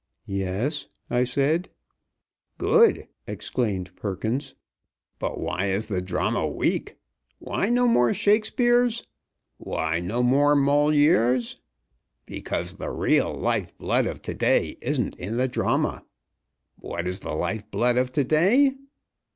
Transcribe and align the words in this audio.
"Yes," 0.25 0.87
I 1.11 1.23
said. 1.23 1.69
"Good!" 2.57 3.07
exclaimed 3.27 3.95
Perkins. 3.95 4.55
"But 5.19 5.39
why 5.39 5.65
is 5.65 5.85
the 5.89 6.01
drama 6.01 6.47
weak? 6.47 6.97
Why 7.37 7.69
no 7.69 7.87
more 7.87 8.11
Shakespeares? 8.11 9.03
Why 9.59 9.99
no 9.99 10.23
more 10.23 10.55
Molières? 10.55 11.57
Because 12.25 12.73
the 12.73 12.89
real 12.89 13.31
life 13.31 13.77
blood 13.77 14.07
of 14.07 14.23
to 14.23 14.33
day 14.33 14.75
isn't 14.81 15.15
in 15.17 15.37
the 15.37 15.47
drama. 15.47 16.03
What 16.77 17.05
is 17.05 17.19
the 17.19 17.33
life 17.35 17.69
blood 17.69 17.95
of 17.97 18.11
to 18.13 18.23
day?" 18.23 18.73